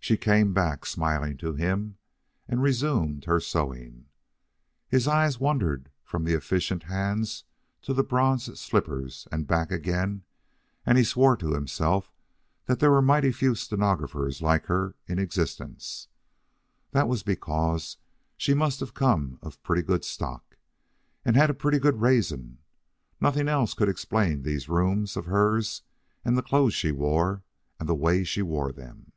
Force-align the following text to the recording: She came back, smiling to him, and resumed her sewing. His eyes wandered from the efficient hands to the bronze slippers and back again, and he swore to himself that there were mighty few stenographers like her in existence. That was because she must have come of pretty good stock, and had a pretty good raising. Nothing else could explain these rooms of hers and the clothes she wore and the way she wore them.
She 0.00 0.16
came 0.16 0.54
back, 0.54 0.86
smiling 0.86 1.36
to 1.38 1.52
him, 1.54 1.98
and 2.48 2.62
resumed 2.62 3.24
her 3.26 3.38
sewing. 3.40 4.06
His 4.88 5.06
eyes 5.06 5.38
wandered 5.38 5.90
from 6.02 6.24
the 6.24 6.32
efficient 6.32 6.84
hands 6.84 7.44
to 7.82 7.92
the 7.92 8.02
bronze 8.04 8.58
slippers 8.58 9.28
and 9.30 9.46
back 9.46 9.70
again, 9.70 10.22
and 10.86 10.96
he 10.96 11.04
swore 11.04 11.36
to 11.38 11.52
himself 11.52 12.10
that 12.64 12.78
there 12.78 12.90
were 12.92 13.02
mighty 13.02 13.30
few 13.32 13.54
stenographers 13.54 14.40
like 14.40 14.64
her 14.64 14.94
in 15.06 15.18
existence. 15.18 16.08
That 16.92 17.06
was 17.08 17.22
because 17.22 17.98
she 18.38 18.54
must 18.54 18.80
have 18.80 18.94
come 18.94 19.38
of 19.42 19.62
pretty 19.62 19.82
good 19.82 20.06
stock, 20.06 20.56
and 21.22 21.36
had 21.36 21.50
a 21.50 21.54
pretty 21.54 21.78
good 21.80 22.00
raising. 22.00 22.58
Nothing 23.20 23.46
else 23.48 23.74
could 23.74 23.90
explain 23.90 24.40
these 24.40 24.70
rooms 24.70 25.18
of 25.18 25.26
hers 25.26 25.82
and 26.24 26.38
the 26.38 26.42
clothes 26.42 26.72
she 26.72 26.92
wore 26.92 27.42
and 27.78 27.86
the 27.86 27.94
way 27.94 28.24
she 28.24 28.40
wore 28.40 28.72
them. 28.72 29.12